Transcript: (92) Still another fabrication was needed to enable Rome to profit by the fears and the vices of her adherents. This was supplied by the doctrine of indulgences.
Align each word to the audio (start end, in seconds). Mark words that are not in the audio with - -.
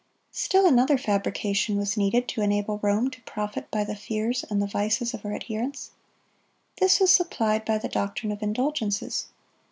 (92) 0.31 0.31
Still 0.31 0.65
another 0.65 0.97
fabrication 0.97 1.77
was 1.77 1.95
needed 1.95 2.27
to 2.27 2.41
enable 2.41 2.79
Rome 2.79 3.11
to 3.11 3.21
profit 3.21 3.69
by 3.69 3.83
the 3.83 3.95
fears 3.95 4.43
and 4.49 4.59
the 4.59 4.65
vices 4.65 5.13
of 5.13 5.21
her 5.21 5.35
adherents. 5.35 5.91
This 6.79 6.99
was 6.99 7.11
supplied 7.11 7.65
by 7.65 7.77
the 7.77 7.87
doctrine 7.87 8.31
of 8.31 8.41
indulgences. 8.41 9.27